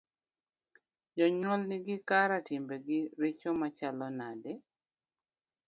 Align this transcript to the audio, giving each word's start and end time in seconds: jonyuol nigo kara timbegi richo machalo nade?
jonyuol 1.17 1.61
nigo 1.69 1.95
kara 2.09 2.37
timbegi 2.45 2.99
richo 3.21 3.49
machalo 3.61 4.07
nade? 4.19 4.51